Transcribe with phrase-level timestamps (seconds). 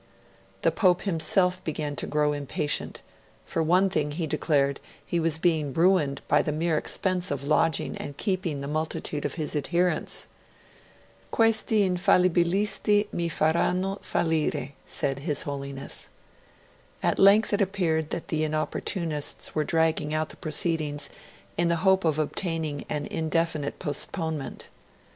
[0.63, 3.03] The Pope himself began to grow impatient;
[3.45, 7.95] for one thing, he declared, he was being ruined by the mere expense of lodging
[7.99, 10.25] and keeping the multitude of his adherents.
[11.29, 16.09] 'Questi infallibilisti mi faranno fallire', said his Holiness.
[17.03, 21.11] At length it appeared that the Inopportunists were dragging out the proceedings
[21.59, 24.67] in the hope of obtaining an indefinite postponement.